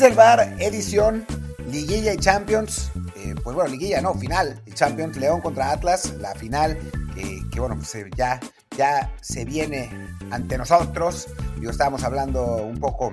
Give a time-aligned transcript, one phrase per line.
[0.00, 1.26] Desde el bar, edición
[1.70, 2.90] Liguilla y Champions.
[3.16, 4.58] Eh, pues bueno, Liguilla no, final.
[4.72, 6.78] Champions León contra Atlas, la final
[7.14, 8.40] que, bueno, pues eh, ya,
[8.78, 9.90] ya se viene
[10.30, 11.26] ante nosotros.
[11.60, 13.12] Yo estábamos hablando un poco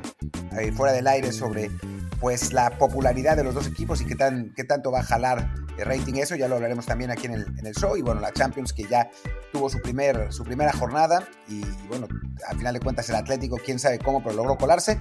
[0.57, 1.69] eh, fuera del aire sobre
[2.21, 5.53] pues la popularidad de los dos equipos y qué, tan, qué tanto va a jalar
[5.77, 8.21] el rating eso, ya lo hablaremos también aquí en el, en el show y bueno,
[8.21, 9.09] la Champions que ya
[9.51, 12.07] tuvo su, primer, su primera jornada y bueno,
[12.47, 14.99] al final de cuentas el Atlético, quién sabe cómo, pero logró colarse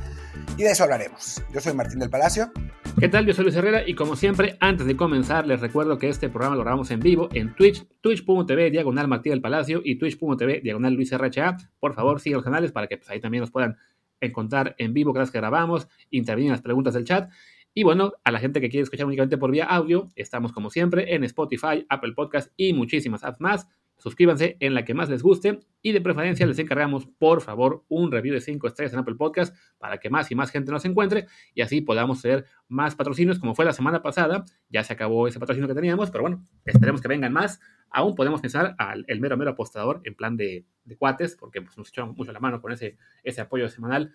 [0.56, 1.42] y de eso hablaremos.
[1.52, 2.50] Yo soy Martín del Palacio.
[2.98, 3.26] ¿Qué tal?
[3.26, 6.56] Yo soy Luis Herrera y como siempre, antes de comenzar, les recuerdo que este programa
[6.56, 11.12] lo grabamos en vivo en Twitch, twitch.tv diagonal Martín del Palacio y twitch.tv diagonal Luis
[11.12, 11.58] RHA.
[11.78, 13.76] Por favor, sigan los canales para que pues, ahí también nos puedan
[14.20, 17.30] encontrar en vivo cada vez que grabamos, intervenir en las preguntas del chat.
[17.74, 21.14] Y bueno, a la gente que quiere escuchar únicamente por vía audio, estamos como siempre
[21.14, 23.68] en Spotify, Apple Podcast y muchísimas apps más.
[23.98, 28.12] Suscríbanse en la que más les guste y de preferencia les encargamos, por favor, un
[28.12, 31.26] review de 5 estrellas en Apple Podcast para que más y más gente nos encuentre
[31.54, 34.44] y así podamos tener más patrocinios como fue la semana pasada.
[34.68, 37.60] Ya se acabó ese patrocinio que teníamos, pero bueno, esperemos que vengan más.
[37.90, 40.66] Aún podemos pensar al el mero mero apostador en plan de,
[40.98, 44.12] cuates, porque pues, nos echamos mucho la mano con ese, ese apoyo semanal.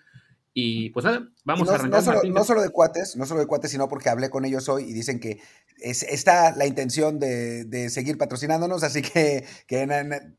[0.53, 2.03] Y pues nada, vamos a arrancar.
[2.29, 4.93] No solo, de cuates, no solo de cuates, sino porque hablé con ellos hoy y
[4.93, 5.39] dicen que
[5.77, 9.45] es, está la intención de, seguir patrocinándonos, así que,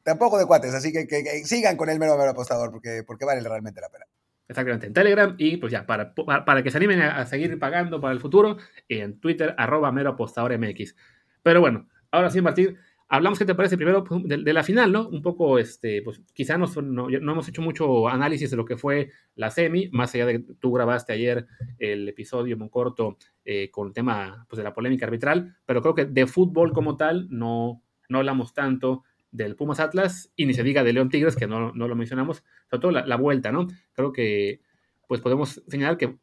[0.02, 1.06] tampoco de cuates, así que,
[1.44, 4.04] sigan con el mero mero apostador porque, porque vale realmente la pena.
[4.48, 8.12] Exactamente, en Telegram y pues ya, para, para, que se animen a, seguir pagando para
[8.12, 10.94] el futuro, en Twitter, arroba mero apostador MX.
[11.42, 12.76] Pero bueno, ahora sí, Martín,
[13.12, 13.76] hablamos, ¿qué te parece?
[13.76, 15.06] Primero pues, de, la final, ¿no?
[15.06, 19.10] Un poco, este, pues quizá no, no, hemos hecho mucho análisis de lo que fue
[19.34, 21.46] la semi, más allá de que tú grabaste ayer
[21.78, 25.94] el episodio muy corto eh, con el tema pues, de la polémica arbitral, pero creo
[25.94, 30.62] que de fútbol como tal no, no hablamos tanto del Pumas Atlas y ni se
[30.62, 33.66] diga de León Tigres, que no, no lo mencionamos, sobre todo la, la, vuelta, ¿no?
[33.92, 34.62] Creo que
[35.06, 36.16] pues podemos señalar que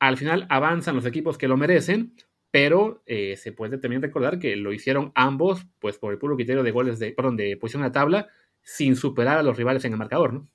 [0.00, 2.12] al final avanzan los equipos que lo merecen,
[2.54, 6.62] pero eh, se puede también recordar que lo hicieron ambos, pues por el puro criterio
[6.62, 8.28] de goles de, perdón, de posición la tabla,
[8.62, 10.48] sin superar a los rivales en el marcador, ¿no?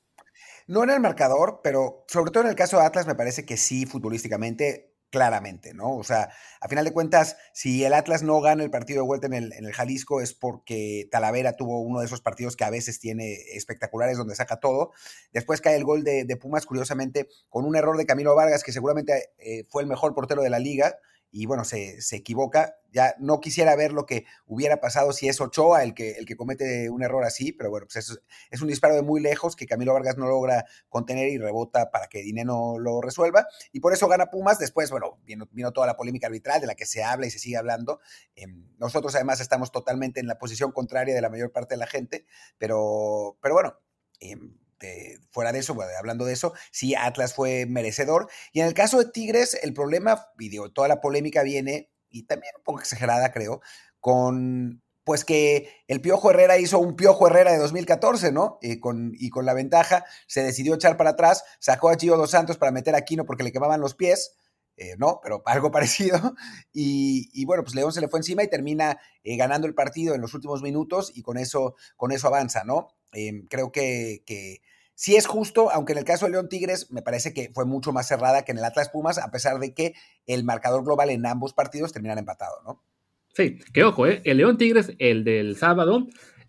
[0.66, 3.58] No en el marcador, pero sobre todo en el caso de Atlas me parece que
[3.58, 5.98] sí, futbolísticamente, claramente, ¿no?
[5.98, 6.30] O sea,
[6.62, 9.52] a final de cuentas, si el Atlas no gana el partido de vuelta en el,
[9.52, 13.34] en el Jalisco es porque Talavera tuvo uno de esos partidos que a veces tiene
[13.56, 14.94] espectaculares donde saca todo.
[15.34, 19.32] Después cae el gol de, Pumas, curiosamente, con un error de Camilo Vargas, que seguramente
[19.38, 20.96] eh, fue el mejor portero de la liga,
[21.32, 22.76] y bueno, se, se, equivoca.
[22.92, 26.36] Ya no quisiera ver lo que hubiera pasado si es Ochoa el que, el que
[26.36, 28.20] comete un error así, pero bueno, pues es,
[28.50, 32.08] es un disparo de muy lejos que Camilo Vargas no logra contener y rebota para
[32.08, 33.48] que Dineno lo resuelva.
[33.72, 34.58] Y por eso gana Pumas.
[34.58, 37.58] Después, bueno, vino, toda la polémica arbitral de la que se habla y se sigue
[37.58, 38.00] hablando.
[38.36, 41.88] Em, nosotros además estamos totalmente en la posición contraria de la mayor parte de la
[41.88, 42.26] gente,
[42.58, 43.76] pero, pero bueno.
[44.20, 44.36] Eh,
[45.32, 48.30] fuera de eso, hablando de eso, sí, Atlas fue merecedor.
[48.54, 52.54] Y en el caso de Tigres, el problema, y toda la polémica viene, y también
[52.58, 53.62] un poco exagerada, creo,
[54.00, 58.60] con pues que el Piojo Herrera hizo un Piojo Herrera de 2014, ¿no?
[58.62, 62.30] Y con, y con la ventaja se decidió echar para atrás, sacó a Gio Dos
[62.30, 64.36] Santos para meter a Quino porque le quemaban los pies,
[64.78, 66.36] eh, no, pero algo parecido.
[66.72, 70.22] Y, bueno, pues León se le fue encima y termina eh, ganando el partido en
[70.22, 72.90] los últimos minutos y con eso, con eso avanza, ¿no?
[73.12, 74.62] Em, creo que, que
[74.96, 77.92] sí es justo, aunque en el caso de León Tigres me parece que fue mucho
[77.92, 79.94] más cerrada que en el Atlas Pumas, a pesar de que
[80.26, 82.84] el marcador global en ambos partidos terminan empatados, ¿no?
[83.34, 84.22] Sí, que ojo, ¿eh?
[84.26, 86.08] el León Tigres, el del sábado,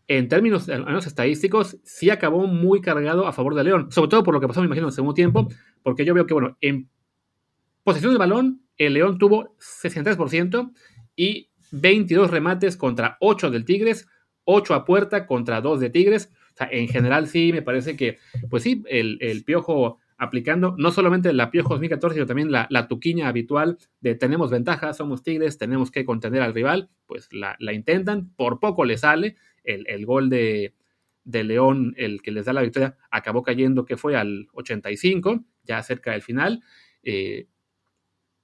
[0.08, 0.68] en términos
[1.06, 4.60] estadísticos, sí acabó muy cargado a favor de León, sobre todo por lo que pasó,
[4.60, 5.48] me imagino, en el segundo tiempo,
[5.84, 6.90] porque yo veo que, bueno, en
[7.84, 10.72] posesión del balón, el León tuvo 63%
[11.14, 14.08] y 22 remates contra 8 del Tigres,
[14.44, 16.32] 8 a puerta contra 2 de Tigres.
[16.60, 18.18] Sea, en general sí, me parece que,
[18.50, 23.78] pues sí, el, piojo aplicando no solamente la piojo 2014, sino también la, tuquiña habitual
[24.00, 28.84] de tenemos ventaja, somos Tigres, tenemos que contener al rival, pues la, intentan, por poco
[28.84, 30.74] le sale, el, gol de,
[31.24, 36.12] León, el que les da la victoria, acabó cayendo que fue al 85, ya cerca
[36.12, 36.62] del final.
[37.02, 37.46] Eh,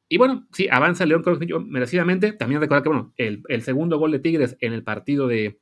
[0.08, 1.24] y bueno, sí, avanza León
[1.66, 2.32] merecidamente.
[2.32, 5.58] También recordar que, bueno, el, segundo gol de Tigres en el partido de,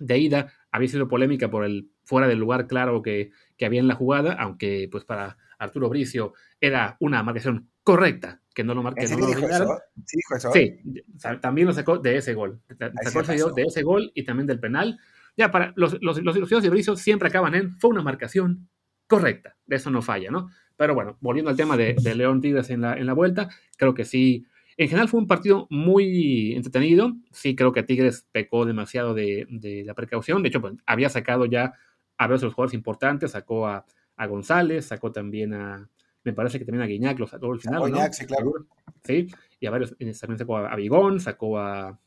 [0.00, 3.30] de ida había sido polémica por el fuera del lugar claro que,
[3.64, 8.74] había en la jugada, aunque pues para Arturo Bricio era una marcación correcta, que no
[8.74, 9.78] lo marque, no
[10.52, 10.80] Sí,
[11.40, 12.60] también lo sacó de ese gol.
[13.02, 14.98] Sacó de ese gol y también del penal.
[15.36, 18.68] Ya, para los, los, los, de Bricio siempre acaban en fue una marcación
[19.06, 19.56] correcta.
[19.66, 20.50] De eso no falla, ¿no?
[20.76, 24.04] Pero bueno, volviendo al tema de, León Tigres en la, en la vuelta, creo que
[24.04, 24.46] sí.
[24.80, 27.12] En general fue un partido muy entretenido.
[27.32, 29.46] Sí, creo que Tigres pecó demasiado de,
[29.84, 30.42] la precaución.
[30.42, 31.74] De hecho, pues, había sacado ya
[32.16, 33.32] a veces los jugadores importantes.
[33.32, 33.84] Sacó a,
[34.26, 35.86] González, sacó también a,
[36.24, 37.92] me parece que también a Guiñac lo sacó al final.
[37.92, 38.54] Guiñac, sí, claro.
[39.04, 39.28] Sí,
[39.60, 41.98] y a varios, eh, también sacó a, Bigón, sacó a,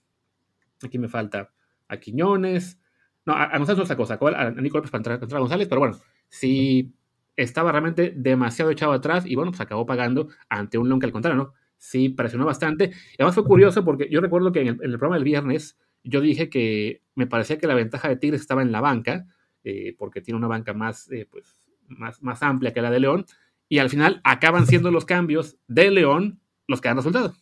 [0.83, 1.51] aquí me falta,
[1.87, 2.79] a Quiñones,
[3.23, 5.99] no, a, González no sacó, sacó a, Nico López para entrar, a González, pero bueno,
[6.27, 6.91] sí
[7.35, 11.11] estaba realmente demasiado echado atrás y bueno, pues acabó pagando ante un León que al
[11.11, 11.53] contrario, ¿no?
[11.83, 12.85] Sí, presionó bastante.
[12.85, 16.50] Y además fue curioso porque yo recuerdo que en el, programa del viernes yo dije
[16.50, 19.27] que me parecía que la ventaja de Tigres estaba en la banca,
[19.65, 23.25] eh, porque tiene una banca más, eh, pues, más, más amplia que la de León,
[23.68, 27.35] y al final acaban siendo los cambios de León los que dan resultado.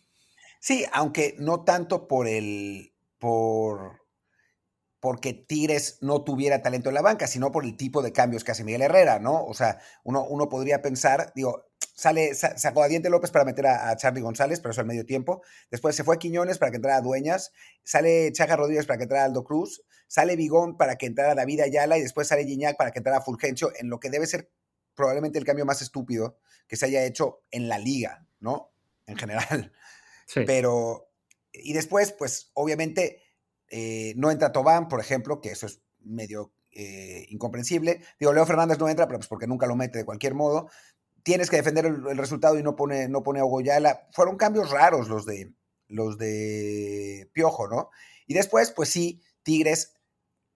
[0.58, 4.02] Sí, aunque no tanto por el, por,
[4.98, 8.50] porque Tigres no tuviera talento en la banca, sino por el tipo de cambios que
[8.50, 9.44] hace Miguel Herrera, ¿no?
[9.44, 13.96] O sea, uno, uno podría pensar, digo, sale, sacó a Diente López para meter a,
[13.96, 15.42] Charlie González, pero eso al medio tiempo.
[15.70, 17.52] Después se fue a Quiñones para que entrara a Dueñas,
[17.84, 21.98] sale Chaja Rodríguez para que entrara Aldo Cruz, sale Vigón para que entrara David Ayala
[21.98, 24.50] y después sale Gignac para que entrara Fulgencio, en lo que debe ser
[24.94, 28.72] probablemente el cambio más estúpido que se haya hecho en la liga, ¿no?
[29.06, 29.72] En general.
[30.26, 30.44] Sí.
[30.46, 31.10] Pero,
[31.52, 33.22] y después, pues obviamente
[33.68, 38.02] eh, no entra Tobán, por ejemplo, que eso es medio eh, incomprensible.
[38.18, 40.70] Digo, Leo Fernández no entra, pero pues porque nunca lo mete de cualquier modo.
[41.22, 44.08] Tienes que defender el, resultado y no pone, no pone a.
[44.12, 45.52] Fueron cambios raros los de,
[45.88, 47.90] los de Piojo, ¿no?
[48.26, 49.94] Y después, pues sí, Tigres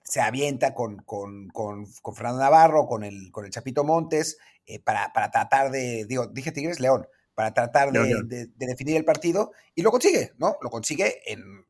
[0.02, 5.12] se avienta con, con, con, Fernando Navarro, con el, con el Chapito Montes, eh, para,
[5.12, 9.82] para, tratar de, digo, dije Tigres, León, para tratar de, de, definir el partido y
[9.82, 10.56] lo consigue, ¿no?
[10.62, 11.66] Lo consigue en,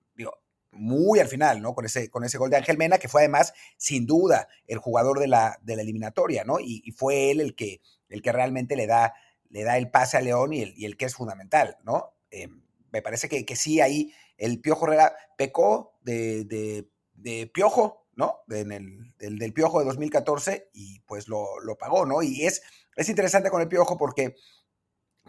[0.77, 1.75] muy al final, ¿no?
[1.75, 5.19] Con ese, con ese gol de Ángel Mena, que fue además, sin duda, el jugador
[5.19, 6.61] de la, de la eliminatoria, ¿no?
[6.61, 9.15] Y, fue él el que, el que realmente le da,
[9.51, 12.15] le da el pase a León y el, y el que es fundamental, ¿no?
[12.31, 12.49] Eh,
[12.93, 18.41] me parece que, que, sí, ahí el Piojo Herrera pecó de, de, Piojo, ¿no?
[18.49, 22.23] en el, del, Piojo de 2014 y pues lo, lo, pagó, ¿no?
[22.23, 22.63] Y es,
[22.95, 24.37] es interesante con el Piojo porque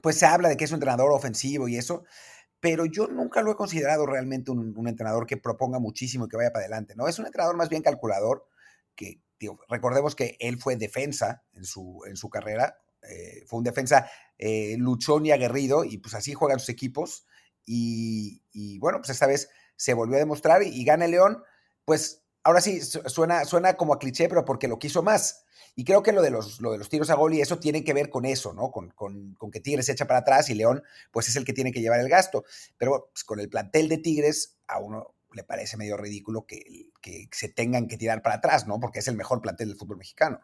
[0.02, 2.04] pues se habla de que es un entrenador ofensivo y eso,
[2.60, 6.52] pero yo nunca lo he considerado realmente un, entrenador que proponga muchísimo y que vaya
[6.52, 7.08] para adelante, ¿no?
[7.08, 8.48] Es un entrenador más bien calculador,
[8.96, 9.22] que
[9.70, 14.76] recordemos que él fue defensa en su, en su carrera, eh, fue un defensa eh,
[14.78, 17.26] luchón y aguerrido, y pues así juegan sus equipos,
[17.70, 21.44] y, bueno, pues esta vez se volvió a demostrar y, gana el León,
[21.86, 25.44] pues ahora sí, suena, suena como a cliché, pero porque lo quiso más.
[25.76, 27.84] Y creo que lo de los, lo de los tiros a gol y eso tiene
[27.84, 28.72] que ver con eso, ¿no?
[28.72, 28.94] Con,
[29.52, 30.82] que Tigres se echa para atrás y León,
[31.12, 32.46] pues es el que tiene que llevar el gasto.
[32.78, 37.28] Pero pues, con el plantel de Tigres, a uno le parece medio ridículo que, que
[37.32, 38.80] se tengan que tirar para atrás, ¿no?
[38.80, 40.40] Porque es el mejor plantel del fútbol mexicano.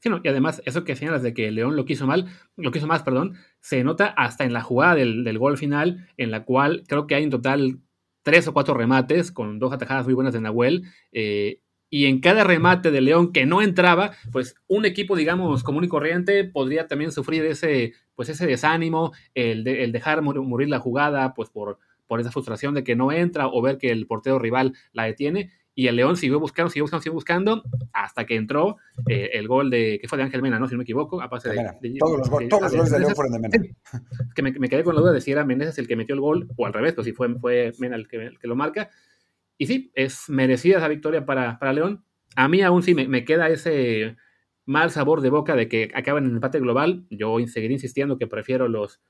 [0.00, 3.02] Sí, y además, eso que señalas de que León lo quiso mal, lo quiso más,
[3.02, 7.06] perdón, se nota hasta en la jugada del, del gol final, en la cual creo
[7.06, 7.80] que hay en total
[8.22, 10.84] tres o cuatro remates con dos atajadas muy buenas de Nahuel.
[11.12, 15.84] Eh, y en cada remate de León que no entraba, pues un equipo, digamos, común
[15.84, 21.34] y corriente podría también sufrir ese, pues ese desánimo, el, el dejar morir la jugada,
[21.34, 21.78] pues por,
[22.08, 25.52] por esa frustración de que no entra o ver que el portero rival la detiene.
[25.76, 27.62] Y el León siguió buscando, siguió buscando, siguió buscando,
[27.92, 28.78] hasta que entró
[29.08, 30.66] eh, el gol de, que fue de Ángel Mena, ¿no?
[30.66, 33.38] Si no me equivoco, a de, todos, los, todos los goles de León fueron de
[33.38, 33.64] Mena.
[34.34, 36.48] que me, quedé con la duda de si era Meneses el que metió el gol,
[36.56, 38.90] o al revés, o si fue, fue Mena el que, el que lo marca.
[39.56, 42.04] Y sí, es merecida esa victoria para, para León.
[42.36, 44.16] A mí aún sí me, queda ese
[44.64, 47.06] mal sabor de boca de que acaban en empate global.
[47.10, 49.00] Yo seguiré insistiendo que prefiero los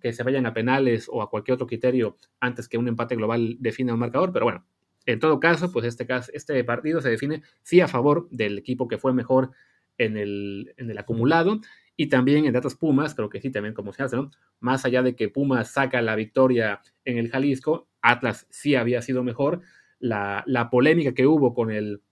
[0.00, 3.56] que se vayan a penales o a cualquier otro criterio antes que un empate global
[3.60, 4.64] define un marcador, pero bueno,
[5.06, 8.88] en todo caso, pues este, caso, este partido se define sí a favor del equipo
[8.88, 9.52] que fue mejor
[9.96, 11.60] en el, en el acumulado
[11.96, 14.30] y también en datos Pumas, creo que sí, también como se hace, ¿no?
[14.60, 19.24] Más allá de que Pumas saca la victoria en el Jalisco, Atlas sí había sido
[19.24, 19.62] mejor,
[19.98, 22.02] la, polémica que hubo con el,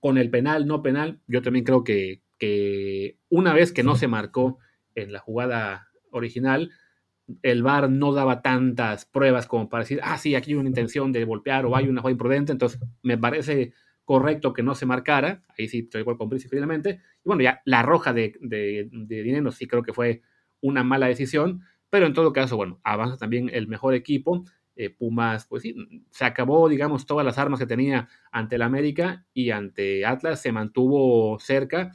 [0.00, 4.08] con el penal, no penal, yo también creo que, que una vez que no se
[4.08, 4.58] marcó
[4.94, 6.70] en la jugada original,
[7.42, 11.12] el VAR no daba tantas pruebas como para decir, ah, sí, aquí hay una intención
[11.12, 13.72] de golpear o hay una jugada imprudente, entonces me parece
[14.04, 17.62] correcto que no se marcara, ahí sí estoy igual con Príncipe finalmente, y bueno, ya
[17.64, 20.22] la roja de, de, de, dinero sí creo que fue
[20.60, 25.46] una mala decisión, pero en todo caso, bueno, avanza también el mejor equipo, eh, Pumas,
[25.46, 25.74] pues sí,
[26.10, 30.50] se acabó, digamos, todas las armas que tenía ante el América y ante Atlas se
[30.50, 31.92] mantuvo cerca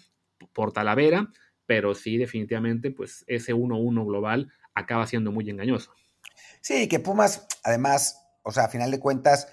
[0.53, 1.29] por Talavera,
[1.65, 5.91] pero sí, definitivamente, pues ese 1-1 global acaba siendo muy engañoso.
[6.62, 9.48] Sí, que Pumas, además, o sea, a final de cuentas,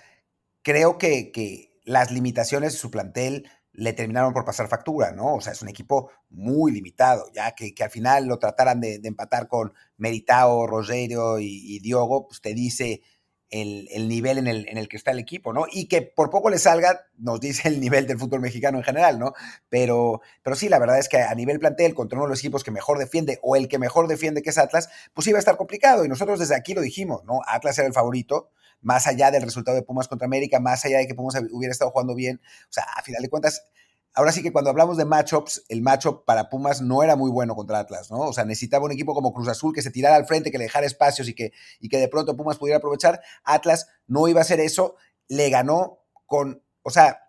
[0.63, 5.35] creo que, que las limitaciones de su plantel le terminaron por pasar factura, ¿no?
[5.35, 9.49] O sea, es un equipo muy limitado, ya que, al final lo trataran de, empatar
[9.49, 13.03] con Meritao, Rogerio y, y, Diogo, pues te dice
[13.63, 15.67] el, nivel en el, en el, que está el equipo, ¿no?
[15.71, 19.19] Y que por poco le salga, nos dice el nivel del fútbol mexicano en general,
[19.19, 19.33] ¿no?
[19.69, 22.65] Pero, pero sí, la verdad es que a nivel plantel, contra uno de los equipos
[22.65, 25.57] que mejor defiende o el que mejor defiende, que es Atlas, pues iba a estar
[25.57, 26.05] complicado.
[26.05, 27.41] Y nosotros desde aquí lo dijimos, ¿no?
[27.47, 31.07] Atlas era el favorito, más allá del resultado de Pumas contra América, más allá de
[31.07, 32.41] que Pumas hubiera estado jugando bien.
[32.65, 33.65] O sea, a final de cuentas,
[34.15, 37.55] ahora sí que cuando hablamos de matchups, el matchup para Pumas no era muy bueno
[37.55, 38.21] contra Atlas, ¿no?
[38.21, 40.65] O sea, necesitaba un equipo como Cruz Azul que se tirara al frente, que le
[40.65, 43.21] dejara espacios y que, y que de pronto Pumas pudiera aprovechar.
[43.43, 44.97] Atlas no iba a hacer eso,
[45.29, 47.25] le ganó con, o sea,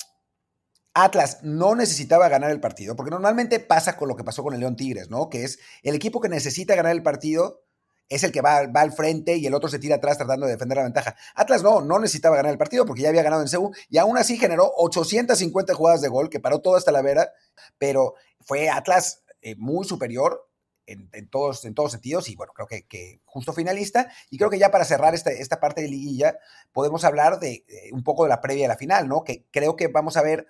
[0.93, 4.61] Atlas no necesitaba ganar el partido, porque normalmente pasa con lo que pasó con el
[4.61, 5.29] León Tigres, ¿no?
[5.29, 7.64] Que es el equipo que necesita ganar el partido
[8.09, 10.53] es el que va, va, al frente y el otro se tira atrás tratando de
[10.53, 11.15] defender la ventaja.
[11.33, 14.17] Atlas no, no necesitaba ganar el partido porque ya había ganado en CEU y aún
[14.17, 17.31] así generó 850 jugadas de gol que paró toda esta vera,
[17.77, 20.47] pero fue Atlas eh, muy superior
[20.87, 24.71] en, todos, en todos sentidos y bueno, creo que, justo finalista y creo que ya
[24.71, 26.37] para cerrar esta, esta parte de liguilla
[26.71, 29.23] podemos hablar de, un poco de la previa de la final, ¿no?
[29.23, 30.47] Que creo que vamos a ver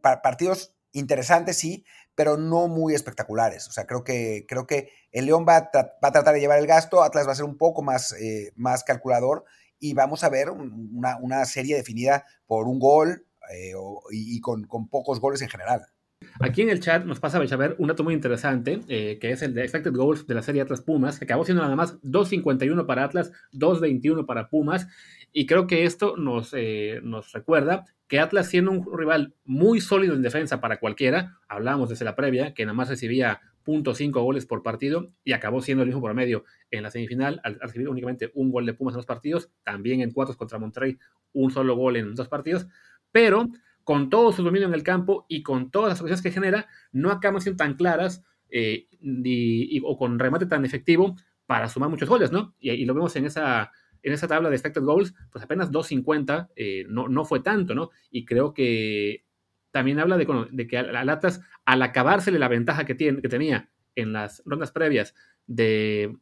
[0.00, 3.68] partidos interesantes, sí, pero no muy espectaculares.
[3.68, 7.02] O sea, creo que, creo que el León va a, tratar de llevar el gasto,
[7.02, 9.44] Atlas va a ser un poco más, eh, más calculador
[9.78, 13.72] y vamos a ver una, una serie definida por un gol eh,
[14.10, 15.86] y, con, con, pocos goles en general.
[16.40, 19.42] Aquí en el chat nos pasa a ver un dato muy interesante, eh, que es
[19.42, 22.86] el de expected goals de la serie Atlas Pumas, que acabó siendo nada más 2.51
[22.86, 24.88] para Atlas, 2.21 para Pumas,
[25.32, 26.54] y creo que esto nos,
[27.02, 32.04] nos recuerda que Atlas siendo un rival muy sólido en defensa para cualquiera, hablamos desde
[32.04, 36.00] la previa, que nada más recibía .5 goles por partido y acabó siendo el mismo
[36.00, 40.00] promedio en la semifinal al recibir únicamente un gol de Pumas en dos partidos, también
[40.00, 40.96] en cuatro contra Monterrey
[41.32, 42.68] un solo gol en dos partidos,
[43.10, 43.48] pero
[43.82, 47.10] con todo su dominio en el campo y con todas las ocasiones que genera, no
[47.10, 48.86] acaban siendo tan claras eh,
[49.82, 51.16] o con remate tan efectivo
[51.46, 52.54] para sumar muchos goles, ¿no?
[52.60, 53.72] y lo vemos en esa
[54.04, 57.90] en esa tabla de expected goals, pues apenas 2.50 eh, no, no fue tanto, ¿no?
[58.10, 59.24] Y creo que
[59.70, 64.12] también habla de, que al Atlas, al acabársele la ventaja que, tiene, que tenía en
[64.12, 65.14] las rondas previas
[65.46, 66.16] de,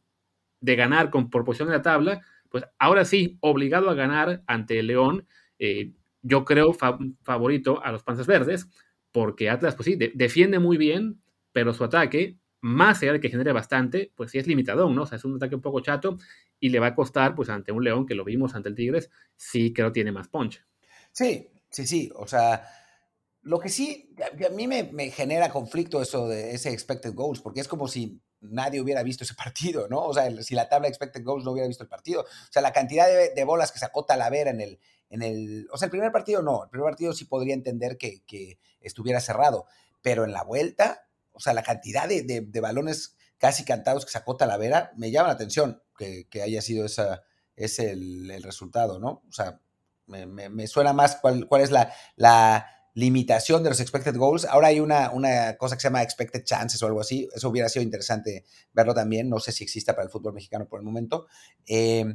[0.61, 4.87] ganar con, por posición en la tabla, pues ahora sí, obligado a ganar ante el
[4.87, 5.27] León,
[5.59, 6.73] eh, yo creo
[7.21, 8.69] favorito a los Panzas Verdes,
[9.11, 11.21] porque Atlas, pues sí, defiende muy bien,
[11.51, 15.03] pero su ataque más allá de que genere bastante, pues sí es limitadón, ¿no?
[15.03, 16.17] O sea, es un ataque un poco chato
[16.63, 19.09] y le va a costar, pues ante un León que lo vimos ante el Tigres,
[19.35, 20.65] sí creo tiene más punch.
[21.11, 22.09] Sí, sí, sí.
[22.15, 22.65] O sea,
[23.41, 24.15] lo que sí,
[24.47, 28.79] a mí me, genera conflicto eso de ese expected goals, porque es como si nadie
[28.79, 30.05] hubiera visto ese partido, ¿no?
[30.05, 32.21] O sea, si la tabla expected goals no hubiera visto el partido.
[32.21, 34.79] O sea, la cantidad de, bolas que sacó Talavera en el,
[35.09, 35.67] en el...
[35.69, 39.19] O sea, el primer partido no, el primer partido sí podría entender que, que estuviera
[39.19, 39.65] cerrado,
[40.01, 44.93] pero en la vuelta o sea, la cantidad de, balones casi cantados que sacó Talavera
[44.95, 45.81] me llama la atención
[46.29, 47.23] que, haya sido esa,
[47.55, 49.23] ese el, resultado, ¿no?
[49.27, 49.59] O sea,
[50.07, 54.45] me, suena más cuál, cuál es la, la, limitación de los expected goals.
[54.45, 57.27] Ahora hay una, una cosa que se llama expected chances o algo así.
[57.33, 59.29] Eso hubiera sido interesante verlo también.
[59.29, 61.25] No sé si exista para el fútbol mexicano por el momento.
[61.65, 62.05] Eh,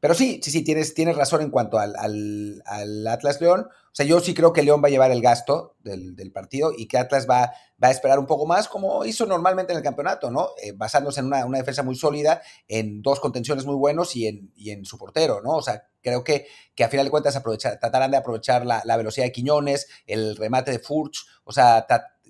[0.00, 3.68] pero sí, sí, sí, tienes, tienes razón en cuanto al, al, Atlas León.
[3.70, 6.86] O sea, yo sí creo que León va a llevar el gasto del, partido y
[6.86, 10.30] que Atlas va, va, a esperar un poco más, como hizo normalmente en el campeonato,
[10.30, 10.50] ¿no?
[10.62, 14.70] Eh, basándose en una, defensa muy sólida, en dos contenciones muy buenos y en, y
[14.70, 15.52] en su portero, ¿no?
[15.52, 18.96] O sea, creo que, que a final de cuentas aprovechar, tratarán de aprovechar la, la
[18.96, 21.86] velocidad de Quiñones, el remate de Furch, o sea,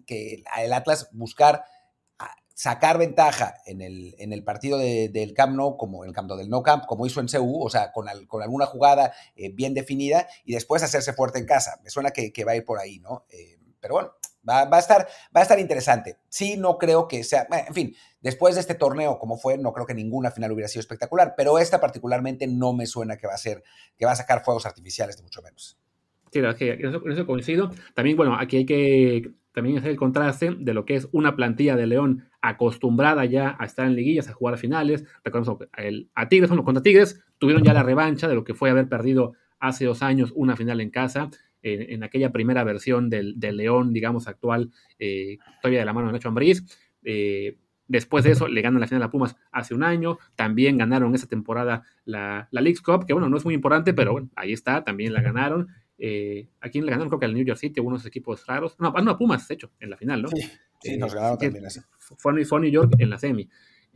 [0.06, 1.64] que el Atlas buscar
[2.56, 6.62] sacar ventaja en el, en el partido del Camp Nou, como el campo del No
[6.62, 10.54] Camp, como hizo en CU, o sea, con, con alguna jugada eh, bien definida y
[10.54, 11.78] después hacerse fuerte en casa.
[11.84, 13.26] Me suena que, va a ir por ahí, ¿no?
[13.28, 14.12] Eh, pero bueno,
[14.48, 16.16] va, a estar, va a estar interesante.
[16.30, 19.84] Sí, no creo que sea, en fin, después de este torneo como fue, no creo
[19.84, 23.38] que ninguna final hubiera sido espectacular, pero esta particularmente no me suena que va a
[23.38, 23.64] ser,
[23.98, 25.78] que va a sacar fuegos artificiales, de mucho menos.
[26.32, 27.70] Sí, que eso, eso coincido.
[27.94, 31.76] También, bueno, aquí hay que también hacer el contraste de lo que es una plantilla
[31.76, 35.04] de León acostumbrada ya a estar en liguillas, a jugar finales.
[35.24, 35.58] Recordemos
[36.14, 39.32] a Tigres, bueno, contra Tigres tuvieron ya la revancha de lo que fue haber perdido
[39.58, 41.28] hace dos años una final en casa,
[41.62, 46.28] en, aquella primera versión del, León, digamos, actual, eh, todavía de la mano de Nacho
[46.28, 46.62] Ambriz.
[47.02, 50.18] Eh, después de eso, le ganan la final a Pumas hace un año.
[50.36, 54.12] También ganaron esa temporada la, la Leagues Cup, que bueno, no es muy importante, pero
[54.12, 55.66] bueno, ahí está, también la ganaron.
[55.98, 57.08] Eh, ¿A quién le ganaron?
[57.08, 58.76] Creo que al New York City, unos equipos raros.
[58.78, 60.28] No, no a Pumas, de hecho, en la final, ¿no?
[60.28, 60.42] Sí,
[60.86, 61.80] sí nos ganaron también así.
[61.98, 63.48] Fue, a New York en la semi.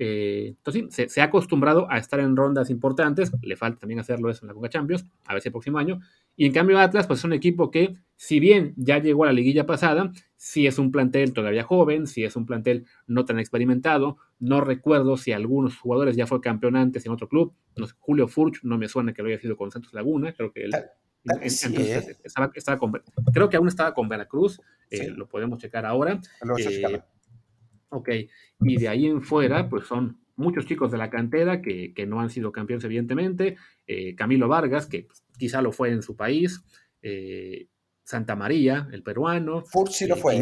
[0.02, 3.30] Eh, entonces, sí, se, ha acostumbrado a estar en rondas importantes.
[3.42, 6.00] Le falta también hacerlo eso en la Conca Champions, a ver si el próximo año.
[6.37, 9.35] Y en cambio, Atlas, pues es un equipo que, si bien ya llegó a la
[9.35, 14.16] liguilla pasada, si es un plantel todavía joven, si es un plantel no tan experimentado,
[14.38, 17.52] No recuerdo si algunos jugadores ya fue campeón antes en otro club.
[17.76, 20.32] No Julio Furch no me suena que lo haya sido con Santos Laguna.
[20.32, 20.70] Creo que él.
[21.25, 22.17] ¿Eh?
[22.55, 22.93] estaba, con,
[23.33, 24.61] creo que aún estaba con Veracruz.
[24.91, 26.21] Eh, lo podemos checar ahora.
[26.59, 27.00] Eh,
[27.91, 28.09] ok.
[28.61, 32.21] Y de ahí en fuera, pues son muchos chicos de la cantera que, que no
[32.21, 33.57] han sido campeones, evidentemente.
[34.17, 36.62] Camilo Vargas, que quizá lo fue en su país.
[38.05, 39.65] Santa María, el peruano.
[39.65, 40.41] Furch sí lo fue.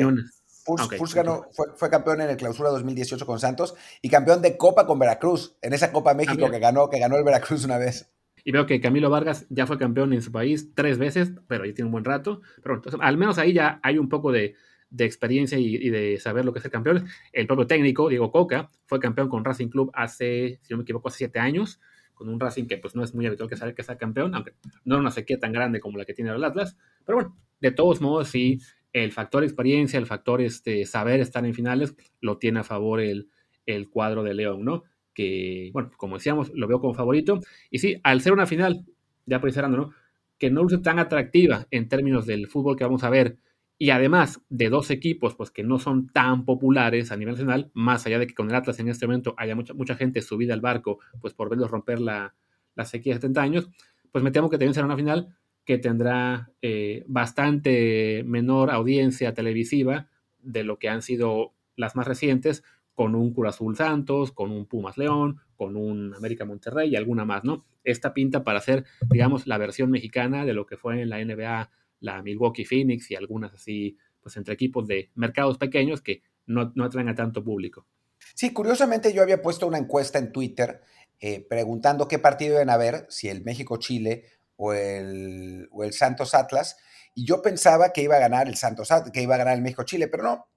[0.65, 4.99] Furs, ganó, fue, campeón en el clausura 2018 con Santos y campeón de Copa con
[4.99, 8.11] Veracruz, en esa Copa México que ganó, que ganó el Veracruz una vez.
[8.49, 11.75] Y veo que Camilo Vargas ya fue campeón en su país tres veces, pero ahí
[11.75, 12.41] tiene un buen rato.
[12.63, 14.55] Pero entonces, al menos ahí ya hay un poco de,
[14.97, 17.07] experiencia y, de saber lo que es el campeón.
[17.35, 21.09] El propio técnico, Diego Coca, fue campeón con Racing Club hace, si no me equivoco,
[21.09, 21.79] hace siete años,
[22.15, 24.55] con un Racing que pues no es muy habitual que sea, que sea campeón, aunque
[24.87, 26.75] no era una sequía tan grande como la que tiene el Atlas.
[27.05, 28.63] Pero bueno, de todos modos sí
[28.95, 33.29] el factor experiencia, el factor este, saber estar en finales, lo tiene a favor el,
[33.67, 34.85] el cuadro de León, ¿no?
[35.19, 37.41] Que, bueno, como decíamos, lo veo como favorito.
[37.71, 38.85] Y sí, al ser una final,
[39.27, 39.91] ya por ¿no?
[40.39, 43.37] Que no luce tan atractiva en términos del fútbol que vamos a ver,
[43.79, 48.07] y además de dos equipos pues que no son tan populares a nivel nacional, más
[48.07, 50.61] allá de que con el Atlas en este momento haya mucha, mucha gente subida al
[50.61, 52.35] barco pues por verlos romper la,
[52.77, 53.71] la sequía de 70 años,
[54.13, 60.09] pues me temo que también será una final que tendrá eh, bastante menor audiencia televisiva
[60.39, 62.65] de lo que han sido las más recientes,
[62.99, 67.25] con un Cura Azul Santos, con un Pumas León, con un América Monterrey y alguna
[67.25, 67.65] más, ¿no?
[67.85, 71.71] Esta pinta para hacer, digamos, la versión mexicana de lo que fue en la NBA
[72.01, 76.87] la Milwaukee Phoenix y algunas así, pues entre equipos de mercados pequeños que no, no
[76.87, 77.87] atraen a tanto público.
[78.35, 80.81] Sí, curiosamente yo había puesto una encuesta en Twitter
[81.21, 84.25] eh, preguntando qué partido iban a ver, si el México-Chile
[84.57, 86.79] o el, o el Santos Atlas,
[87.15, 90.09] y yo pensaba que iba a ganar el Santos que iba a ganar el México-Chile,
[90.09, 90.49] pero no,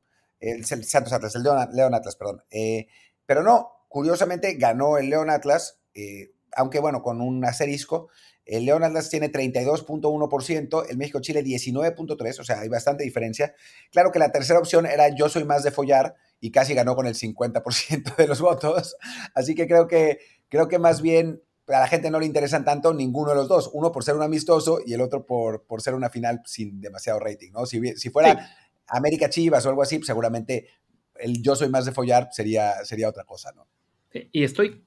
[0.42, 2.44] el, Santos Atlas, el León, Atlas, perdón.
[2.50, 2.88] Eh,
[3.26, 8.10] pero no, curiosamente ganó el León Atlas, eh, aunque bueno, con un asterisco.
[8.44, 13.54] El León Atlas tiene 32.1%, el México-Chile 19.3%, o sea, hay bastante diferencia.
[13.92, 17.06] Claro que la tercera opción era yo soy más de follar y casi ganó con
[17.06, 18.98] el 50% de los votos.
[19.36, 22.94] Así que creo que, creo que más bien a la gente no le interesan tanto
[22.94, 25.94] ninguno de los dos, uno por ser un amistoso y el otro por, por ser
[25.94, 27.66] una final sin demasiado rating, ¿no?
[27.66, 28.50] Si, si fuera
[28.92, 30.68] América Chivas o algo así, pues seguramente
[31.16, 33.68] el yo soy más de follar sería, sería otra cosa, ¿no?
[34.14, 34.86] y estoy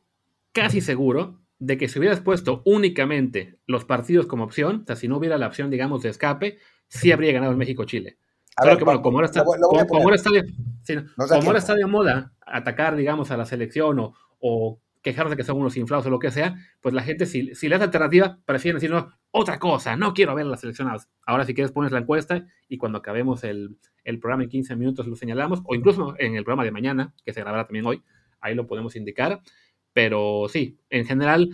[0.53, 5.09] casi seguro de que si hubieras puesto únicamente los partidos como opción, o sea, si
[5.09, 8.19] no hubiera la opción, digamos, de escape, sí habría ganado el México-Chile.
[8.55, 10.45] Claro que, bueno, como ahora está, como, ahora está, de,
[11.17, 15.45] como ahora está de moda atacar, digamos, a la selección o, o quejarse de que
[15.45, 18.39] son unos inflados o lo que sea, pues la gente, si, si le das alternativa,
[18.47, 21.11] prefieren decir, no, otra cosa, no quiero ver las seleccionadas.
[21.27, 25.07] Ahora, si quieres, pones la encuesta y cuando acabemos el, el, programa en 15 minutos
[25.07, 28.03] lo señalamos, o incluso en el programa de mañana, que se grabará también hoy,
[28.41, 29.43] ahí lo podemos indicar.
[29.93, 31.51] Pero sí, en general,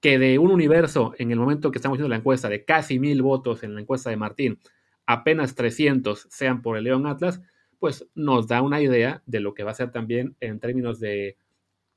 [0.00, 3.20] que de un universo, en el momento que estamos haciendo la encuesta, de casi mil
[3.20, 4.58] votos en la encuesta de Martín,
[5.04, 7.42] apenas 300 sean por el León Atlas,
[7.78, 11.36] pues nos da una idea de lo que va a ser también en términos de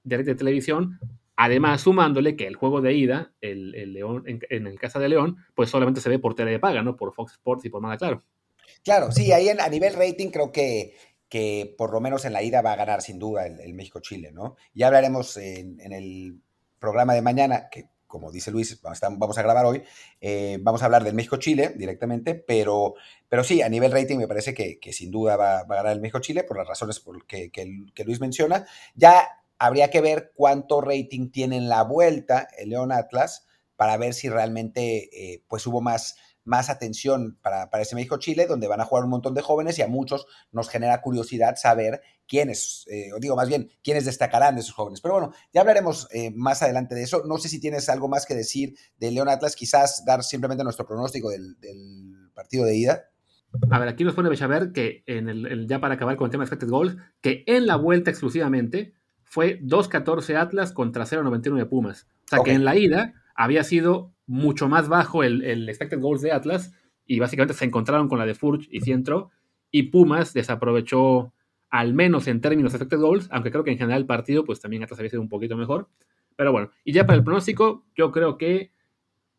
[0.07, 0.99] de, televisión,
[1.35, 5.69] además sumándole que el juego de ida, el, León, en, el Casa de León, pues
[5.69, 6.95] solamente se ve por tele de paga, ¿no?
[6.95, 8.23] Por Fox Sports y por nada claro.
[8.83, 10.93] Claro, sí, ahí a nivel rating creo que,
[11.29, 14.55] que por lo menos en la ida va a ganar sin duda el, México-Chile, ¿no?
[14.73, 16.41] Ya hablaremos en, el
[16.79, 19.83] programa de mañana, que como dice Luis, vamos a grabar hoy,
[20.21, 22.95] eh, vamos a hablar del México-Chile directamente, pero,
[23.27, 26.45] pero sí, a nivel rating me parece que, sin duda va, a ganar el México-Chile
[26.45, 28.65] por las razones que, que, Luis menciona.
[28.95, 29.27] Ya
[29.59, 34.29] Habría que ver cuánto rating tiene en la vuelta el León Atlas para ver si
[34.29, 39.03] realmente eh, pues hubo más, más atención para, para ese México-Chile, donde van a jugar
[39.03, 43.35] un montón de jóvenes y a muchos nos genera curiosidad saber quiénes, eh, o digo
[43.35, 45.01] más bien, quiénes destacarán de esos jóvenes.
[45.01, 47.23] Pero bueno, ya hablaremos eh, más adelante de eso.
[47.25, 50.85] No sé si tienes algo más que decir de León Atlas, quizás dar simplemente nuestro
[50.85, 51.57] pronóstico del,
[52.33, 53.03] partido de ida.
[53.71, 56.43] A ver, aquí nos pone Bechaver que en el, ya para acabar con el tema
[56.43, 58.93] de expected goals, que en la vuelta exclusivamente
[59.27, 62.07] fue 2.14 Atlas contra 0.91 Pumas.
[62.25, 66.21] O sea que en la ida había sido mucho más bajo el, el, expected goals
[66.21, 66.73] de Atlas
[67.05, 69.31] y básicamente se encontraron con la de Furch y Cientro
[69.71, 71.33] y Pumas desaprovechó
[71.69, 74.61] al menos en términos de expected goals, aunque creo que en general el partido pues
[74.61, 75.89] también Atlas había sido un poquito mejor.
[76.35, 78.71] Pero bueno, y ya para el pronóstico, yo creo que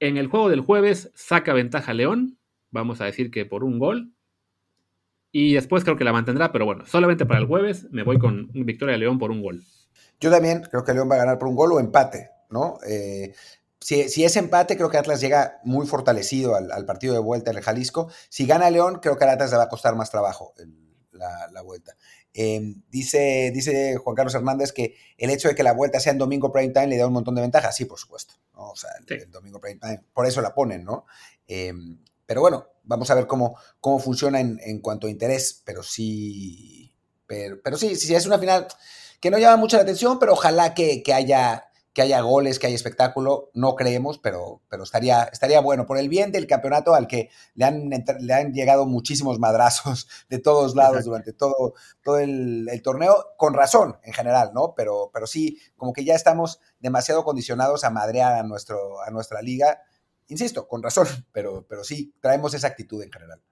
[0.01, 2.39] en el juego del jueves saca ventaja León,
[2.71, 4.13] vamos a decir que por un gol,
[5.31, 8.49] y después creo que la mantendrá, pero bueno, solamente para el jueves me voy con
[8.53, 9.63] victoria de León por un gol.
[10.21, 12.79] Yo también creo que León va a ganar por un gol o empate, ¿no?
[12.87, 13.35] Eh,
[13.81, 17.63] si, es empate, creo que Atlas llega muy fortalecido al, partido de vuelta en el
[17.63, 18.11] Jalisco.
[18.29, 20.53] Si gana León, creo que a Atlas le va a costar más trabajo
[21.13, 21.97] la, vuelta.
[22.35, 26.19] Em, dice, dice Juan Carlos Hernández que el hecho de que la vuelta sea en
[26.19, 27.77] domingo prime time le da un montón de ventajas.
[27.77, 28.35] Sí, por supuesto.
[28.55, 31.07] O sea, el, domingo prime time, por eso la ponen, ¿no?
[31.47, 35.83] Em, pero bueno, vamos a ver cómo, cómo funciona en, en cuanto a interés, pero
[35.83, 36.95] sí,
[37.27, 38.67] pero, pero sí, sí, es una final
[39.21, 42.69] que no llama mucha la atención, pero ojalá que, que haya que haya goles, que
[42.69, 45.85] haya espectáculo, no creemos, pero, pero estaría, estaría bueno.
[45.85, 50.39] Por el bien del campeonato al que le han, le han llegado muchísimos madrazos de
[50.39, 54.75] todos lados durante todo, todo el, torneo, con razón en general, ¿no?
[54.77, 59.43] Pero, pero sí, como que ya estamos demasiado condicionados a madrear a, nuestro, a nuestra
[59.43, 59.83] liga.
[60.29, 63.43] Insisto, con razón, pero, pero sí, traemos esa actitud en general.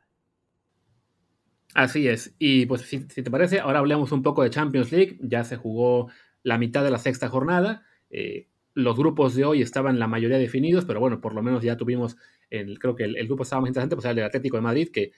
[1.76, 2.34] Así es.
[2.38, 5.18] Y pues si, si te parece, ahora hablemos un poco de Champions League.
[5.20, 6.08] Ya se jugó
[6.42, 7.84] la mitad de la sexta jornada.
[8.08, 11.76] Eh, los grupos de hoy estaban la mayoría definidos, pero bueno, por lo menos ya
[11.76, 12.16] tuvimos,
[12.48, 15.12] el, creo que el, grupo estaba más interesante, pues el del Atlético de Madrid, que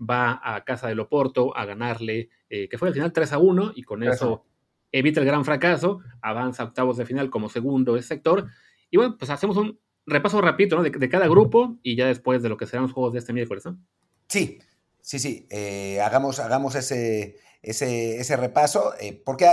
[0.00, 3.72] va a casa de Loporto a ganarle, eh, que fue al final 3 a 1,
[3.74, 4.44] y con eso
[4.92, 8.46] evita el gran fracaso, avanza a octavos de final como segundo sector.
[8.88, 12.56] Y bueno, pues hacemos un repaso rápido de, cada grupo y ya después de lo
[12.56, 13.80] que serán los juegos de este miércoles, ¿no?
[14.28, 14.60] Sí,
[15.04, 15.46] sí, sí.
[15.50, 19.48] Eh, hagamos, hagamos ese, ese, ese repaso, porque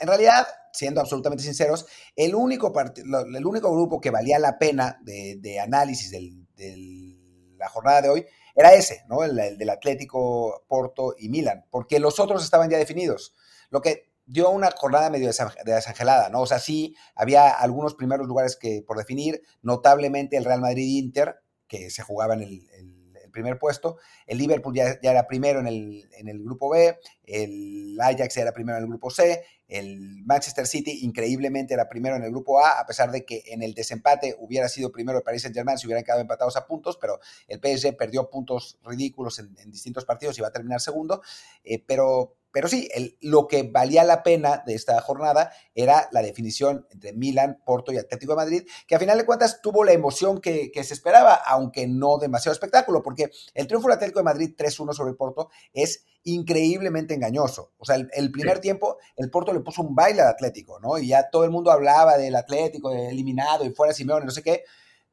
[0.00, 5.60] en realidad siendo absolutamente sinceros, el único, el único grupo que valía la pena de,
[5.60, 7.16] análisis de
[7.56, 9.22] la jornada de hoy era ese, ¿no?
[9.22, 13.34] El, del Atlético, Porto y Milan, porque los otros estaban ya definidos.
[13.70, 16.40] Lo que dio una jornada medio desangelada, ¿no?
[16.40, 21.90] O sea, sí, había algunos primeros lugares que por definir, notablemente el Real Madrid-Inter, que
[21.90, 23.01] se jugaba en el
[23.32, 23.98] primer puesto.
[24.26, 28.52] El Liverpool ya, era primero en el, en el, grupo B, el Ajax ya era
[28.52, 32.80] primero en el grupo C, el Manchester City increíblemente era primero en el grupo A,
[32.80, 36.04] a pesar de que en el desempate hubiera sido primero el Paris Saint-Germain si hubieran
[36.04, 40.48] quedado empatados a puntos, pero el PSG perdió puntos ridículos en, distintos partidos y va
[40.48, 41.22] a terminar segundo.
[41.64, 42.88] Eh, pero pero sí,
[43.22, 47.96] lo que valía la pena de esta jornada era la definición entre Milan, Porto y
[47.96, 51.86] Atlético de Madrid, que a final de cuentas tuvo la emoción que, se esperaba, aunque
[51.86, 57.14] no demasiado espectáculo, porque el triunfo del Atlético de Madrid 3-1 sobre Porto es increíblemente
[57.14, 57.72] engañoso.
[57.78, 60.98] O sea, el, primer tiempo el Porto le puso un baile al Atlético, ¿no?
[60.98, 64.42] Y ya todo el mundo hablaba del Atlético, de eliminado y fuera Simeone, no sé
[64.42, 64.64] qué.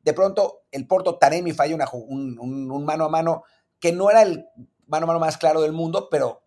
[0.04, 3.43] De pronto el Porto, Taremi falla un, un mano a mano
[3.80, 4.45] que no era el
[4.88, 6.41] mano a mano más claro del mundo, pero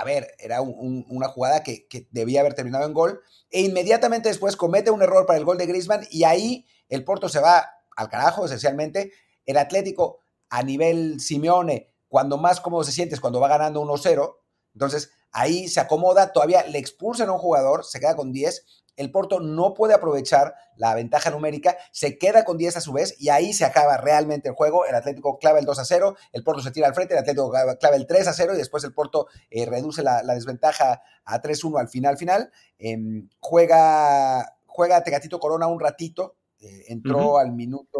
[0.00, 4.90] a ver, era una jugada que, debía haber terminado en gol, e inmediatamente después comete
[4.90, 8.46] un error para el gol de Griezmann y ahí el Porto se va al carajo,
[8.46, 9.12] esencialmente.
[9.44, 14.36] El Atlético a nivel Simeone, cuando más cómodo se siente es cuando va ganando 1-0,
[14.74, 19.10] entonces ahí se acomoda, todavía le expulsan a un jugador, se queda con 10 el
[19.10, 23.30] Porto no puede aprovechar la ventaja numérica, se queda con 10 a su vez y
[23.30, 24.84] ahí se acaba realmente el juego.
[24.84, 27.50] El Atlético clava el 2 a 0, el Porto se tira al frente, el Atlético
[27.50, 31.80] clava el 3 a 0 y después el Porto eh, reduce la, desventaja a 3-1
[31.80, 32.52] al final final.
[32.78, 37.98] Em, juega, juega Tegatito Corona un ratito, eh, entró al minuto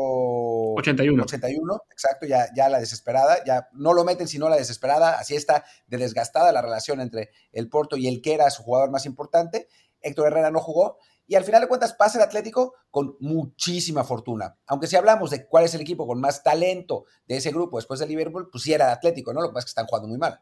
[0.77, 1.23] 81.
[1.23, 5.65] 81, exacto, ya, ya la desesperada, ya no lo meten sino la desesperada, así está
[5.87, 9.69] de desgastada la relación entre el Porto y el que era su jugador más importante.
[10.03, 10.99] Héctor Herrera no jugó.
[11.27, 14.59] Y al final de cuentas pasa el Atlético con muchísima fortuna.
[14.67, 18.01] Aunque si hablamos de cuál es el equipo con más talento de ese grupo después
[18.01, 19.41] de Liverpool, pues sí era el Atlético, ¿no?
[19.41, 20.41] Lo que pasa es que están jugando muy mal.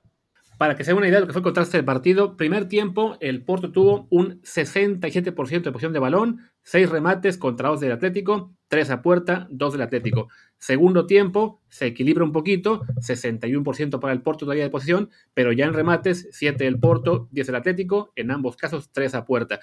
[0.58, 2.66] Para que se haga una idea de lo que fue el contraste del partido, primer
[2.66, 7.92] tiempo, el Porto tuvo un 67% de posición de balón, 6 remates contra 2 del
[7.92, 10.28] Atlético, 3 a puerta, 2 del Atlético.
[10.58, 15.64] Segundo tiempo, se equilibra un poquito, 61% para el Porto todavía de posición, pero ya
[15.64, 19.60] en remates, 7 del Porto, 10 del Atlético, en ambos casos 3 a puerta.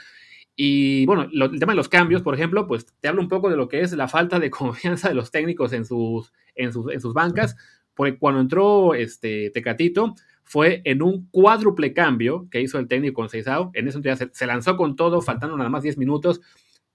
[0.56, 3.58] Y bueno, el tema de los cambios, por ejemplo, pues te hablo un poco de
[3.58, 7.02] lo que es la falta de confianza de los técnicos en sus, en sus, en
[7.02, 7.58] sus bancas,
[7.94, 13.30] porque cuando entró este Tecatito, fue en un cuádruple cambio que hizo el técnico con
[13.30, 13.72] Seizao.
[13.74, 16.40] En ese día se, lanzó con todo, faltando nada más 10 minutos.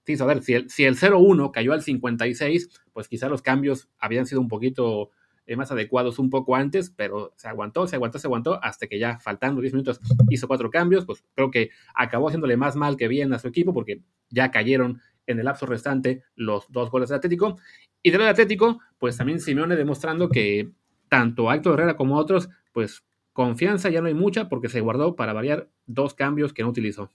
[0.05, 3.89] Sí, a ver, si el, si el 0-1 cayó al 56, pues quizá los cambios
[3.99, 5.11] habían sido un poquito
[5.45, 8.97] eh, más adecuados un poco antes, pero se aguantó, se aguantó, se aguantó, hasta que
[8.97, 13.09] ya faltando 10 minutos hizo cuatro cambios, pues creo que acabó haciéndole más mal que
[13.09, 17.17] bien a su equipo, porque ya cayeron en el lapso restante los dos goles del
[17.17, 17.57] Atlético.
[18.01, 20.71] Y del Atlético, pues también Simeone demostrando que
[21.09, 25.33] tanto Héctor Herrera como otros, pues Confianza ya no hay mucha porque se guardó para
[25.33, 27.09] variar dos cambios que no utilizó.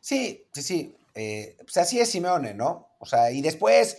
[0.00, 0.96] Sí, sí, sí.
[1.14, 2.88] Eh, pues así es Simeone, ¿no?
[2.98, 3.98] O sea, y después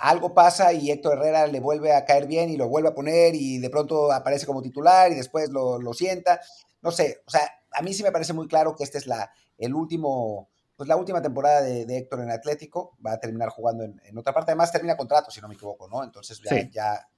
[0.00, 3.34] algo pasa y Héctor Herrera le vuelve a caer bien y lo vuelve a poner
[3.34, 6.40] y de pronto aparece como titular y después lo, sienta.
[6.82, 7.42] No sé, o sea,
[7.72, 10.96] a mí sí me parece muy claro que esta es la, el último, pues la
[10.96, 12.96] última temporada de, Héctor en Atlético.
[13.04, 14.52] Va a terminar jugando en, otra parte.
[14.52, 16.04] Además termina contrato, si no me equivoco, ¿no?
[16.04, 17.08] Entonces ya, ya,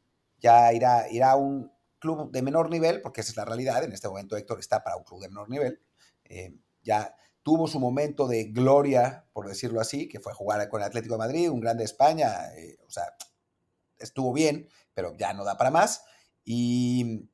[0.40, 1.70] ya irá, irá un,
[2.02, 4.96] club de menor nivel, porque esa es la realidad, en este momento Héctor está para
[4.96, 5.80] un club de menor nivel,
[6.24, 10.86] eh, ya tuvo su momento de gloria, por decirlo así, que fue jugar con el
[10.86, 13.04] Atlético de Madrid, un grande España, eh, o sea,
[13.98, 16.04] estuvo bien, pero ya no da para más.
[16.44, 17.28] Y,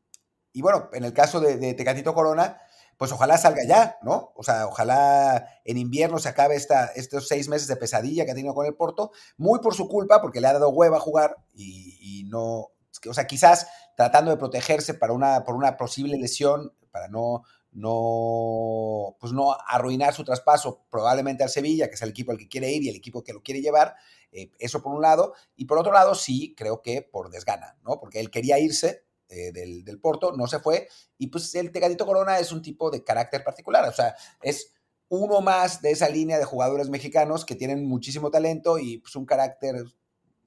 [0.55, 2.61] bueno, en el caso de, de, Tecatito Corona,
[2.99, 4.33] pues ojalá salga ya, ¿no?
[4.35, 8.35] O sea, ojalá en invierno se acabe esta, estos seis meses de pesadilla que ha
[8.35, 11.37] tenido con el Porto, muy por su culpa, porque le ha dado hueva a jugar
[11.55, 12.73] y, no,
[13.09, 19.17] o sea, quizás tratando de protegerse para una, por una posible lesión, para no, no,
[19.21, 22.71] pues no arruinar su traspaso probablemente al Sevilla, que es el equipo al que quiere
[22.71, 23.95] ir y el equipo que lo quiere llevar,
[24.33, 28.01] eh, eso por un lado, y por otro lado sí, creo que por desgana, ¿no?
[28.01, 30.89] Porque él quería irse, eh, del, Porto, no se fue.
[31.19, 34.73] Y pues el Tecatito Corona es un tipo de carácter particular, o sea, es
[35.11, 39.25] uno más de esa línea de jugadores mexicanos que tienen muchísimo talento y pues un
[39.27, 39.85] carácter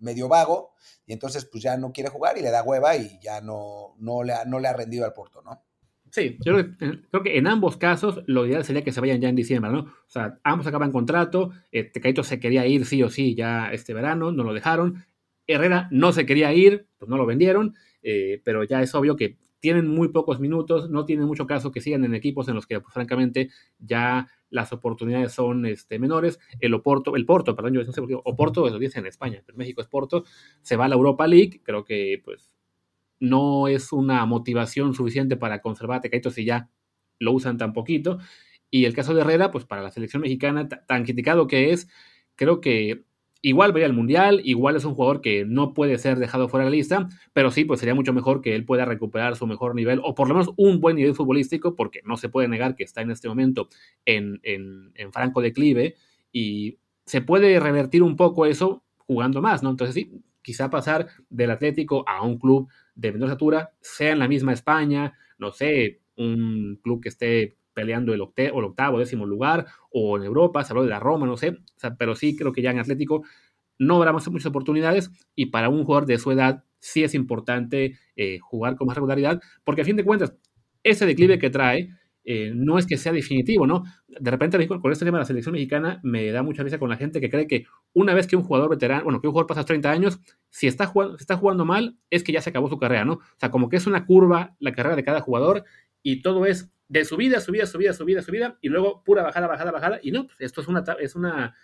[0.02, 0.74] medio vago,
[1.06, 4.24] y entonces pues ya no quiere jugar y le da hueva y ya no, no,
[4.24, 5.64] le, ha, no le ha rendido al Porto, ¿no?
[6.12, 9.36] Sí, yo creo que, en ambos casos lo ideal sería que se vayan ya en
[9.36, 9.80] diciembre, ¿no?
[9.80, 13.94] O sea, ambos acaban contrato, eh, Tecatito se quería ir sí o sí ya este
[13.94, 15.06] verano, no lo dejaron,
[15.48, 19.38] Herrera no se quería ir, pues no lo vendieron, eh, pero ya es obvio que
[19.62, 22.82] tienen muy pocos minutos, no tienen mucho caso que sigan en equipos en los que,
[22.82, 26.40] pues, francamente, ya las oportunidades son este, menores.
[26.60, 29.42] El Oporto, el Porto, perdón, yo no sé por qué, Oporto lo dice en España,
[29.44, 30.26] pero México es Porto,
[30.62, 32.54] se va a la Europa League, creo que pues
[33.20, 36.70] no es una motivación suficiente para conservar a Tecaito si ya
[37.20, 38.20] lo usan tan poquito.
[38.70, 41.88] Y el caso de Herrera, pues para la selección mexicana, tan criticado que es,
[42.36, 43.06] creo que
[43.44, 46.72] Igual vería al Mundial, igual es un jugador que no puede ser dejado fuera de
[46.72, 50.00] la lista, pero sí, pues sería mucho mejor que él pueda recuperar su mejor nivel,
[50.04, 53.02] o por lo menos un buen nivel futbolístico, porque no se puede negar que está
[53.02, 53.68] en este momento
[54.06, 55.96] en, en, en franco declive,
[56.32, 59.72] y se puede revertir un poco eso jugando más, ¿no?
[59.72, 60.12] Entonces sí,
[60.44, 65.14] quizá pasar del Atlético a un club de menor estatura, sea en la misma España,
[65.40, 70.64] no sé, un club que esté peleando el, octavo, el décimo lugar, o en Europa,
[70.64, 71.58] se habló de la Roma, no sé,
[71.98, 73.24] pero sí creo que ya en Atlético
[73.80, 78.38] no habrá muchas oportunidades y para un jugador de su edad sí es importante eh,
[78.40, 80.36] jugar con más regularidad, porque a fin de cuentas,
[80.84, 81.90] ese declive que trae
[82.24, 83.84] eh, no es que sea definitivo, ¿no?
[84.08, 86.98] De repente con este tema de la selección mexicana me da mucha risa con la
[86.98, 89.66] gente que cree que una vez que un jugador veterano, bueno, que un jugador pasa
[89.66, 90.20] 30 años,
[90.52, 93.14] si está, jugando, si está jugando mal, es que ya se acabó su carrera, ¿no?
[93.14, 95.64] O sea, como que es una curva la carrera de cada jugador
[96.04, 100.00] y todo es de subida, subida, subida, subida, subida, y luego pura bajada, bajada, bajada.
[100.04, 101.56] Y no, pues esto es una, es una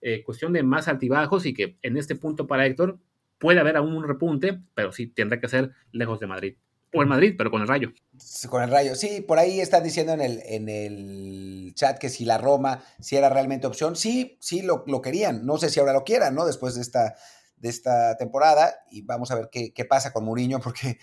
[0.00, 3.00] eh, cuestión de más altibajos y que en este punto para Héctor
[3.38, 6.56] puede haber aún un repunte, pero sí tendrá que ser lejos de Madrid.
[6.94, 7.92] O en Madrid, pero con el Rayo.
[8.48, 12.24] con el Rayo, sí, por ahí están diciendo en el, en el chat que si
[12.24, 15.94] la Roma, si era realmente opción, sí, sí lo, lo querían, no sé si ahora
[15.94, 16.46] lo quieran, ¿no?
[16.46, 17.16] Después de esta,
[17.56, 20.98] de esta temporada y vamos a ver qué, qué pasa con Mourinho porque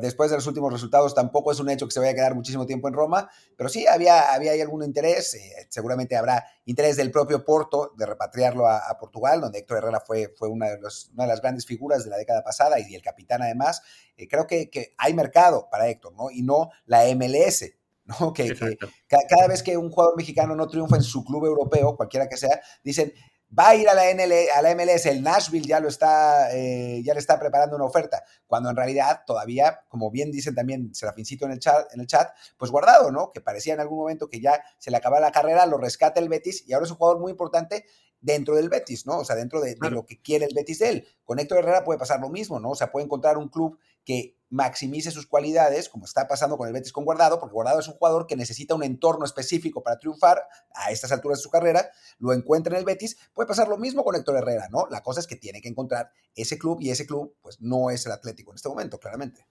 [0.00, 2.66] después de los últimos resultados tampoco es un hecho que se vaya a quedar muchísimo
[2.66, 7.10] tiempo en Roma, pero sí había, había ahí algún interés, eh, seguramente habrá interés del
[7.10, 11.28] propio Porto de repatriarlo a, Portugal, donde Héctor Herrera fue, fue una, de una, de
[11.28, 13.82] las grandes figuras de la década pasada y el capitán además.
[14.16, 16.30] Eh, creo que, que, hay mercado para Héctor, ¿no?
[16.30, 17.64] Y no la MLS.
[18.20, 18.32] ¿no?
[18.32, 18.76] Que, que
[19.08, 22.60] cada vez que un jugador mexicano no triunfa en su club europeo, cualquiera que sea,
[22.82, 23.12] dicen,
[23.58, 27.02] va a ir a la, NL, a la MLS, el Nashville ya lo está, eh,
[27.04, 31.44] ya le está preparando una oferta, cuando en realidad todavía, como bien dicen también Serafincito
[31.44, 33.30] en el chat, en el chat, pues guardado, ¿no?
[33.30, 36.28] Que parecía en algún momento que ya se le acaba la carrera, lo rescata el
[36.28, 37.84] Betis y ahora es un jugador muy importante
[38.20, 39.18] dentro del Betis, ¿no?
[39.18, 41.08] O sea, dentro de, de lo que quiere el Betis de él.
[41.24, 42.70] Con Héctor Herrera puede pasar lo mismo, ¿no?
[42.70, 46.74] O sea, puede encontrar un club que maximice sus cualidades, como está pasando con el
[46.74, 50.42] Betis con Guardado, porque Guardado es un jugador que necesita un entorno específico para triunfar
[50.74, 51.88] a estas alturas de su carrera,
[52.18, 54.86] lo encuentra en el Betis, puede pasar lo mismo con Héctor Herrera, ¿no?
[54.90, 58.04] La cosa es que tiene que encontrar ese club y ese club, pues no es
[58.04, 59.46] el Atlético en este momento, claramente.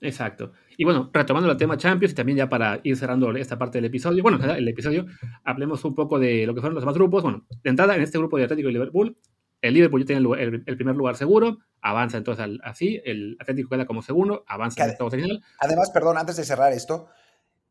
[0.00, 0.52] Exacto.
[0.76, 3.86] Y bueno, retomando el tema Champions y también ya para ir cerrando esta parte del
[3.86, 5.06] episodio, bueno, el episodio,
[5.44, 7.22] hablemos un poco de lo que fueron los demás grupos.
[7.22, 9.16] Bueno, de entrada en este grupo de Atlético y Liverpool,
[9.62, 14.02] el Liverpool ya tiene el, primer lugar seguro, avanza entonces así, el Atlético queda como
[14.02, 15.44] segundo, avanza en el final.
[15.60, 17.08] Además, perdón, antes de cerrar esto,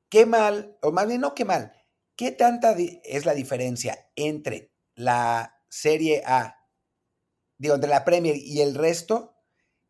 [0.10, 1.74] qué mal, o más bien no qué mal,
[2.16, 6.66] qué tanta es la diferencia entre la Serie A,
[7.58, 9.36] digo, entre la Premier y el resto,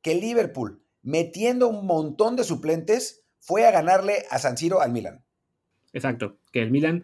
[0.02, 4.92] que el Liverpool, metiendo un montón de suplentes, fue a ganarle a San Siro al
[4.92, 5.24] Milan.
[5.94, 7.04] Exacto, que el Milan,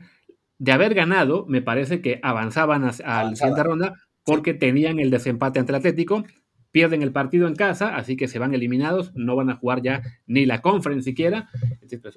[0.58, 3.94] de haber ganado, me parece que avanzaban a, la siguiente ronda,
[4.28, 6.26] porque tenían el desempate ante el Atlético,
[6.72, 10.04] pierden el partido en casa, así que se van eliminados, no van a jugar ya
[10.26, 11.50] ni la conference siquiera.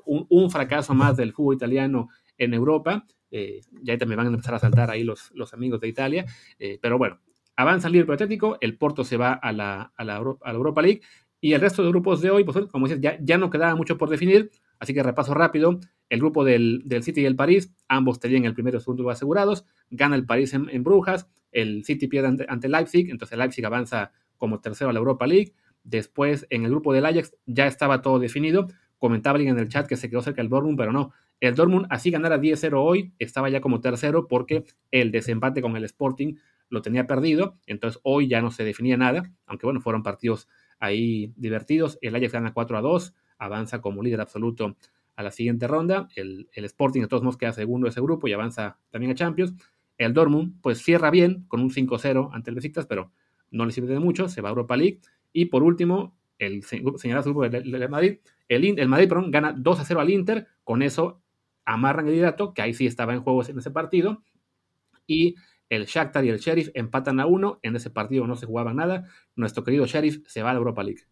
[0.05, 3.07] Un, fracaso más del fútbol italiano en Europa.
[3.31, 6.27] Eh, ya también van a empezar a saltar ahí los, los amigos de Italia.
[6.59, 7.21] Eh, pero bueno,
[7.55, 11.03] avanza el Liverpool Atlético, el Porto se va a la, a la, Europa League
[11.41, 13.97] Y el resto de grupos de hoy, pues como dices, ya, ya no quedaba mucho
[13.97, 15.79] por definir, así que repaso rápido.
[16.09, 19.65] El grupo del, City y el París, ambos tenían el primero y el segundo asegurados.
[19.91, 24.91] Gana el París en, Brujas, el City pierde ante, Leipzig, entonces Leipzig avanza como tercero
[24.91, 25.53] a la Europa League.
[25.85, 28.67] Después, en el grupo del Ajax, ya estaba todo definido.
[28.99, 31.13] Comentaba alguien en el chat que se quedó cerca del Dortmund, pero no.
[31.39, 35.85] El Dortmund, así ganara 10-0 hoy, estaba ya como tercero porque el desempate con el
[35.85, 36.35] Sporting
[36.69, 37.59] lo tenía perdido.
[37.67, 41.99] Entonces, hoy ya no se definía nada, aunque bueno, fueron partidos ahí divertidos.
[42.03, 44.77] El Ajax gana 4 2, avanza como líder absoluto
[45.17, 46.09] a la siguiente ronda.
[46.15, 49.55] El, Sporting de todos modos queda segundo de ese grupo y avanza también a Champions.
[49.99, 53.11] El Dortmund pues cierra bien con un 5-0 ante el Besiktas, pero
[53.51, 55.01] no le sirve de mucho, se va a Europa League.
[55.33, 60.11] Y por último, el señalado grupo del, Madrid, el, el Madrid perdón, gana 2-0 al
[60.11, 61.21] Inter, con eso
[61.65, 64.23] amarran el liderato, que ahí sí estaba en juego en ese partido.
[65.07, 65.35] Y
[65.69, 69.07] el Shakhtar y el Sheriff empatan a uno, en ese partido no se jugaba nada.
[69.37, 71.03] Nuestro querido Sheriff se va a la Europa League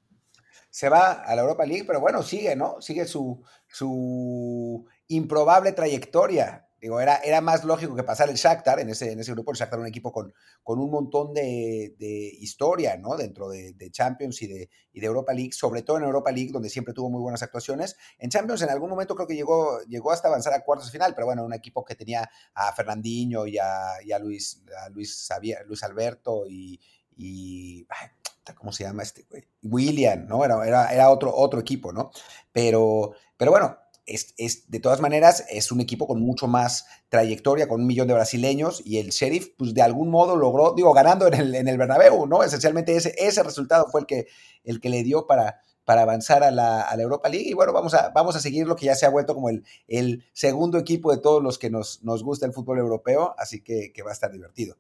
[0.71, 2.81] se va a la Europa League, pero bueno, sigue, ¿no?
[2.81, 6.65] Sigue su, su improbable trayectoria.
[6.81, 9.51] Digo, era, era más lógico que pasar el Shakhtar en ese, en ese grupo.
[9.51, 11.97] El Shakhtar, un equipo con, con un montón de,
[12.39, 13.17] historia, ¿no?
[13.17, 16.71] Dentro de, Champions y de, y de, Europa League, sobre todo en Europa League, donde
[16.71, 17.97] siempre tuvo muy buenas actuaciones.
[18.19, 21.15] En Champions, en algún momento creo que llegó, llegó hasta avanzar a cuartos de final,
[21.17, 25.29] pero bueno, un equipo que tenía a Fernandinho y a, Luis, Luis,
[25.67, 26.79] Luis Alberto y
[28.55, 29.27] ¿cómo se llama este?
[29.63, 30.45] William, ¿no?
[30.45, 32.11] Era, era, era, otro, otro equipo, ¿no?
[32.53, 33.77] Pero, pero bueno,
[34.09, 38.09] es, es, de todas maneras, es un equipo con mucho más trayectoria, con un millón
[38.09, 41.69] de brasileños, y el Sheriff, pues de algún modo logró, digo, ganando en el, en
[41.69, 42.43] el Bernabéu, ¿no?
[42.43, 44.27] Esencialmente ese, ese resultado fue el que,
[44.65, 47.49] el que le dio para, para avanzar a la, a la, Europa League.
[47.49, 49.65] Y bueno, vamos a, vamos a seguir lo que ya se ha vuelto como el,
[49.87, 53.93] el segundo equipo de todos los que nos, nos gusta el fútbol europeo, así que,
[53.93, 54.77] que va a estar divertido.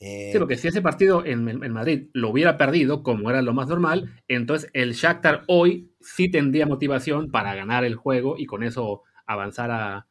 [0.00, 4.14] Sí, porque si ese partido en, Madrid lo hubiera perdido, como era lo más normal,
[4.28, 9.70] entonces el Shakhtar hoy sí tendría motivación para ganar el juego y con eso avanzar
[9.70, 10.06] a,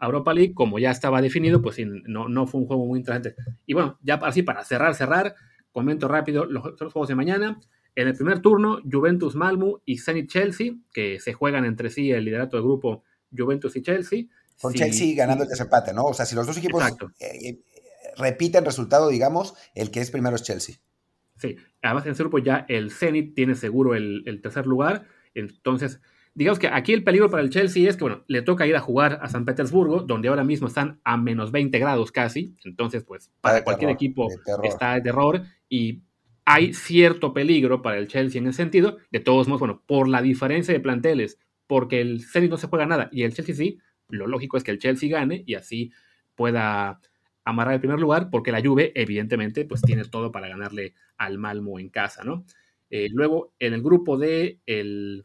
[0.00, 3.34] Europa League, como ya estaba definido, pues no, no fue un juego muy interesante.
[3.66, 5.34] Y bueno, ya así para cerrar, cerrar,
[5.72, 7.58] comento rápido los, los juegos de mañana.
[7.96, 12.24] En el primer turno, Juventus Malmo y Zenit Chelsea, que se juegan entre sí el
[12.24, 13.02] liderato del grupo
[13.36, 14.24] Juventus y Chelsea.
[14.60, 16.04] Con Chelsea ganando el desempate, ¿no?
[16.04, 16.84] O sea, si los dos equipos
[17.18, 17.58] eh,
[18.18, 20.76] repite el resultado, digamos, el que es primero es Chelsea.
[21.36, 26.00] Sí, además en ese grupo ya el Zenit tiene seguro el, tercer lugar, entonces
[26.34, 28.80] digamos que aquí el peligro para el Chelsea es que, bueno, le toca ir a
[28.80, 33.30] jugar a San Petersburgo, donde ahora mismo están a menos 20 grados casi, entonces pues
[33.40, 34.28] para cualquier equipo
[34.62, 36.02] está de terror y
[36.44, 40.22] hay cierto peligro para el Chelsea en ese sentido, de todos modos, bueno, por la
[40.22, 43.78] diferencia de planteles, porque el Zenit no se juega nada y el Chelsea sí,
[44.08, 45.92] lo lógico es que el Chelsea gane y así
[46.34, 47.00] pueda
[47.48, 51.78] amarrar el primer lugar, porque la Juve, evidentemente, pues tiene todo para ganarle al Malmo
[51.78, 52.44] en casa, ¿no?
[52.90, 55.24] Eh, luego, en el grupo de el,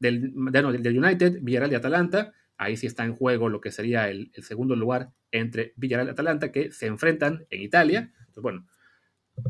[0.00, 4.32] del, del, United, Villarreal y Atalanta, ahí sí está en juego lo que sería el,
[4.42, 8.12] segundo lugar entre Villarreal y Atalanta, que se enfrentan en Italia.
[8.18, 8.66] Entonces, bueno,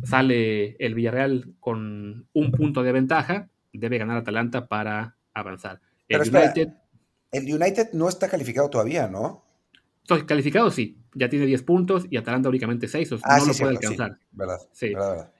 [0.04, 5.80] sale el Villarreal con un punto de ventaja, debe ganar Atalanta para avanzar.
[6.06, 6.68] El United,
[7.32, 9.42] el United no está calificado todavía, ¿no?
[10.02, 13.46] Entonces, calificado sí, ya tiene 10 puntos y Atalanta únicamente 6, o sea, ah, no
[13.46, 14.18] lo puede alcanzar.
[14.72, 15.32] Sí, verdad,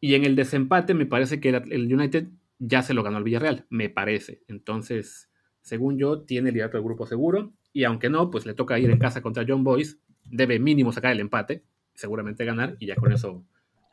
[0.00, 2.28] Y en el desempate me parece que el United
[2.58, 4.42] ya se lo ganó el Villarreal, me parece.
[4.48, 5.28] Entonces,
[5.62, 8.90] según yo, tiene el liderato del grupo seguro y aunque no, pues le toca ir
[8.90, 11.62] en casa contra John Boyce, debe mínimo sacar el empate,
[11.94, 13.44] seguramente ganar y ya con eso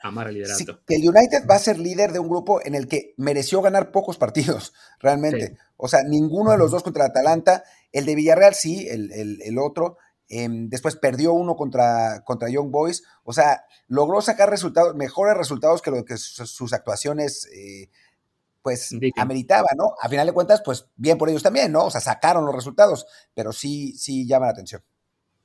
[0.02, 0.82] amar el liderato.
[0.88, 4.18] el United va a ser líder de un grupo en el que mereció ganar pocos
[4.18, 5.58] partidos, realmente.
[5.78, 7.64] O sea, ninguno de los dos contra Atalanta.
[7.92, 9.98] El de Villarreal sí, el, el otro.
[10.28, 13.04] Em, después perdió uno contra, contra Young Boys.
[13.24, 17.90] O sea, logró sacar resultados, mejores resultados que lo que sus, actuaciones eh,
[18.62, 19.94] pues ameritaban, ¿no?
[20.02, 21.86] A final de cuentas, pues bien por ellos también, ¿no?
[21.86, 24.82] O sea, sacaron los resultados, pero sí, sí llama la atención.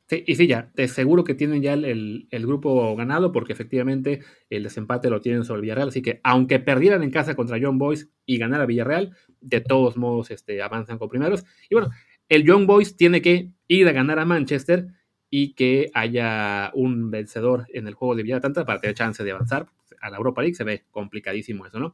[0.06, 4.64] Sí, y sí, ya, te seguro que tienen ya el, grupo ganado porque efectivamente el
[4.64, 8.38] desempate lo tienen sobre Villarreal, así que aunque perdieran en casa contra Young Boys y
[8.38, 11.44] ganara Villarreal, de todos modos este, avanzan con primeros.
[11.68, 11.90] Y bueno,
[12.30, 14.86] el Young Boys tiene que ir a ganar a Manchester
[15.28, 19.32] y que haya un vencedor en el juego de Villa Tanta para tener chance de
[19.32, 19.66] avanzar
[20.00, 20.55] a la Europa League.
[20.55, 21.92] Se ve complicadísimo eso, ¿no?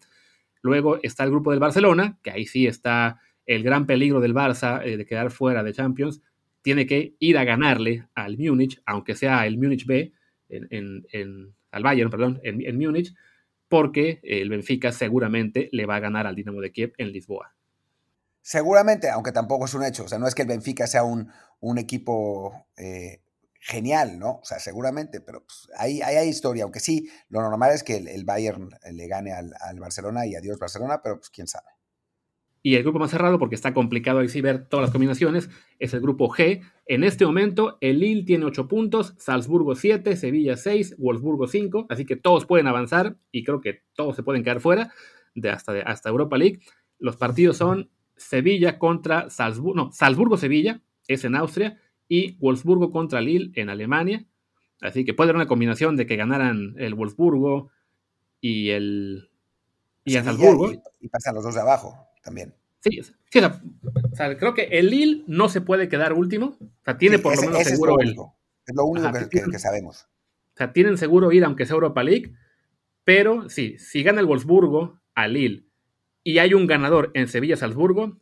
[0.62, 4.84] Luego está el grupo del Barcelona, que ahí sí está el gran peligro del Barça
[4.84, 6.22] eh, de quedar fuera de Champions.
[6.60, 10.12] Tiene que ir a ganarle al Múnich, aunque sea el Múnich B,
[10.48, 13.14] en, al Bayern, perdón, en, en Múnich,
[13.68, 17.55] porque el Benfica seguramente le va a ganar al Dinamo de Kiev en Lisboa.
[18.46, 20.04] Seguramente, aunque tampoco es un hecho.
[20.04, 23.20] O sea, no es que el Benfica sea un, un equipo eh,
[23.58, 24.38] genial, ¿no?
[24.40, 28.24] O sea, seguramente, pero pues, ahí, hay historia, aunque sí, lo normal es que el,
[28.24, 31.66] Bayern le gane al, al, Barcelona y adiós Barcelona, pero pues quién sabe.
[32.62, 35.92] Y el grupo más cerrado, porque está complicado ahí sí ver todas las combinaciones, es
[35.92, 36.62] el grupo G.
[36.86, 42.06] En este momento, el Lille tiene 8 puntos, Salzburgo 7, Sevilla 6, Wolfsburgo 5, así
[42.06, 44.92] que todos pueden avanzar y creo que todos se pueden quedar fuera
[45.34, 46.60] de hasta, hasta Europa League.
[47.00, 53.52] Los partidos son Sevilla contra Salzburgo, no, Salzburgo-Sevilla, es en Austria, y Wolfsburgo contra Lille
[53.54, 54.24] en Alemania.
[54.80, 57.70] Así que puede haber una combinación de que ganaran el Wolfsburgo
[58.40, 59.30] y el,
[60.04, 60.72] y Salzburgo.
[61.00, 62.54] y pasan los dos de abajo también.
[62.80, 66.56] Sí, sí o, sea, creo que el Lille no se puede quedar último.
[66.60, 68.34] O sea, tiene por lo menos seguro es lo
[68.66, 70.06] Es lo único que, sabemos.
[70.54, 72.32] O sea, tienen seguro ir aunque sea Europa League.
[73.04, 75.65] Pero sí, si gana el Wolfsburgo a Lille
[76.26, 78.18] y hay un ganador en Sevilla-Salzburgo,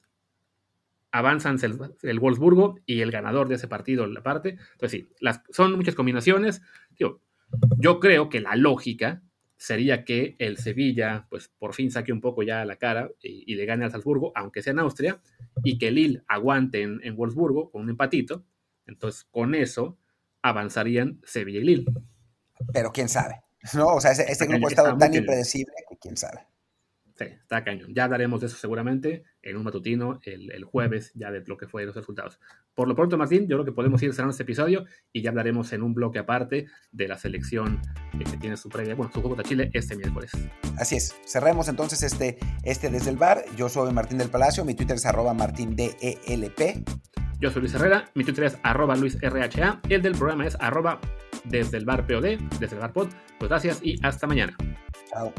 [1.10, 4.58] avanzan el, Wolfsburgo y el ganador de ese partido la parte.
[4.72, 6.60] Entonces sí, las, son muchas combinaciones.
[6.98, 9.22] yo creo que la lógica
[9.56, 13.64] sería que el Sevilla, pues por fin saque un poco ya la cara y, le
[13.64, 15.22] gane al Salzburgo, aunque sea en Austria,
[15.62, 18.44] y que Lille aguante en, en, Wolfsburgo con un empatito.
[18.86, 19.96] Entonces, con eso
[20.42, 21.86] avanzarían Sevilla y Lille.
[22.70, 23.94] Pero quién sabe, ¿no?
[23.94, 26.40] O sea, este grupo ha estado tan impredecible que quién sabe.
[27.16, 27.94] Sí, está cañón.
[27.94, 31.86] Ya hablaremos de eso seguramente en un matutino el, jueves, ya de lo que fue
[31.86, 32.40] los resultados.
[32.74, 35.72] Por lo pronto, Martín, yo creo que podemos ir cerrando este episodio y ya hablaremos
[35.72, 37.80] en un bloque aparte de la selección
[38.18, 40.32] que tiene su previa, bueno, su juego de Chile este miércoles.
[40.76, 41.14] Así es.
[41.24, 43.44] Cerremos entonces este, este desde el bar.
[43.56, 45.94] Yo soy Martín del Palacio, mi Twitter es arroba martindelp.
[47.38, 51.00] Yo soy Luis Herrera, mi Twitter es arroba luisrha, el del programa es arroba
[51.44, 53.08] desde el bar POD, desde el bar pod.
[53.38, 54.56] Pues gracias y hasta mañana.
[55.10, 55.32] Chao.